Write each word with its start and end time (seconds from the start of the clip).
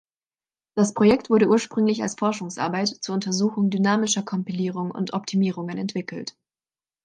Das 0.75 0.95
Projekt 0.95 1.29
wurde 1.29 1.47
ursprünglich 1.47 2.01
als 2.01 2.15
Forschungsarbeit 2.15 2.87
zur 2.87 3.13
Untersuchung 3.13 3.69
dynamischer 3.69 4.23
Kompilierung 4.23 4.89
und 4.89 5.13
Optimierungen 5.13 5.77
entwickelt. 5.77 6.35